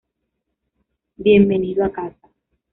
Bienvenido 1.15 1.85
a 1.85 1.91
casa. 1.91 2.27